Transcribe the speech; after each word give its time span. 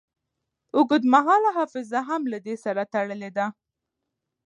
اوږدمهاله 0.75 1.49
حافظه 1.57 1.99
هم 2.09 2.21
له 2.31 2.37
دې 2.45 2.55
سره 2.63 2.83
تړلې 2.93 3.29
ده. 3.37 3.45